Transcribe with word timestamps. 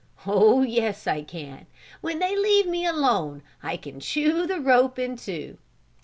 "Oh, 0.25 0.63
yes 0.63 1.05
I 1.05 1.21
can, 1.21 1.67
when 2.01 2.17
they 2.17 2.35
leave 2.35 2.65
me 2.65 2.87
alone, 2.87 3.43
I 3.61 3.77
can 3.77 3.99
chew 3.99 4.47
the 4.47 4.59
rope 4.59 4.97
in 4.97 5.15
two." 5.15 5.59